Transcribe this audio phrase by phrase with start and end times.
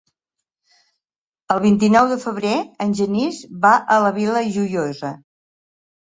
[1.55, 2.53] El vint-i-nou de febrer
[2.85, 5.13] en Genís va a la Vila Joiosa.